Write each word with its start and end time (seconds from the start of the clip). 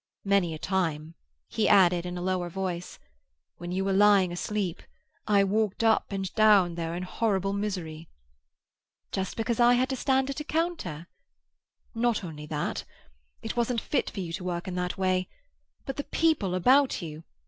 Many 0.25 0.55
a 0.55 0.57
time," 0.57 1.13
he 1.47 1.69
added, 1.69 2.07
in 2.07 2.17
a 2.17 2.23
lower 2.23 2.49
voice, 2.49 2.97
"when 3.59 3.71
you 3.71 3.85
were 3.85 3.93
lying 3.93 4.31
asleep, 4.31 4.81
I 5.27 5.43
walked 5.43 5.83
up 5.83 6.11
and 6.11 6.33
down 6.33 6.73
there 6.73 6.95
in 6.95 7.03
horrible 7.03 7.53
misery." 7.53 8.09
"Just 9.11 9.37
because 9.37 9.59
I 9.59 9.75
had 9.75 9.89
to 9.89 9.95
stand 9.95 10.31
at 10.31 10.39
a 10.39 10.43
counter?" 10.43 11.05
"Not 11.93 12.23
only 12.23 12.47
that. 12.47 12.83
It 13.43 13.55
wasn't 13.55 13.79
fit 13.79 14.09
for 14.09 14.21
you 14.21 14.33
to 14.33 14.43
work 14.43 14.67
in 14.67 14.73
that 14.73 14.97
way—but 14.97 15.95
the 15.97 16.03
people 16.05 16.55
about 16.55 17.03
you! 17.03 17.23